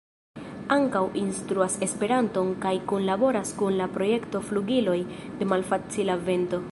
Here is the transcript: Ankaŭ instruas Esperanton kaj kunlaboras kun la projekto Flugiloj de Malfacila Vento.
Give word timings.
Ankaŭ 0.75 1.01
instruas 1.19 1.75
Esperanton 1.87 2.49
kaj 2.65 2.73
kunlaboras 2.93 3.51
kun 3.61 3.77
la 3.83 3.89
projekto 3.99 4.43
Flugiloj 4.51 4.99
de 5.43 5.53
Malfacila 5.55 6.21
Vento. 6.31 6.67